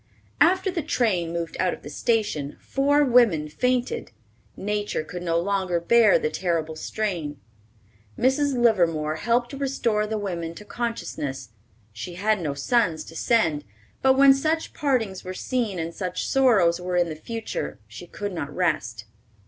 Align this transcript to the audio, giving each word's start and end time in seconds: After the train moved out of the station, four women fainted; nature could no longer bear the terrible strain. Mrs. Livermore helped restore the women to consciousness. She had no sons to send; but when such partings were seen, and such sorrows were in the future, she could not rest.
After 0.39 0.71
the 0.71 0.81
train 0.81 1.31
moved 1.31 1.55
out 1.59 1.75
of 1.75 1.83
the 1.83 1.89
station, 1.91 2.57
four 2.59 3.05
women 3.05 3.47
fainted; 3.47 4.09
nature 4.57 5.03
could 5.03 5.21
no 5.21 5.39
longer 5.39 5.79
bear 5.79 6.17
the 6.17 6.31
terrible 6.31 6.75
strain. 6.75 7.39
Mrs. 8.17 8.57
Livermore 8.59 9.17
helped 9.17 9.53
restore 9.53 10.07
the 10.07 10.17
women 10.17 10.55
to 10.55 10.65
consciousness. 10.65 11.49
She 11.93 12.15
had 12.15 12.41
no 12.41 12.55
sons 12.55 13.03
to 13.03 13.15
send; 13.15 13.63
but 14.01 14.13
when 14.17 14.33
such 14.33 14.73
partings 14.73 15.23
were 15.23 15.35
seen, 15.35 15.77
and 15.77 15.93
such 15.93 16.25
sorrows 16.27 16.81
were 16.81 16.97
in 16.97 17.07
the 17.09 17.15
future, 17.15 17.77
she 17.87 18.07
could 18.07 18.33
not 18.33 18.51
rest. 18.51 19.05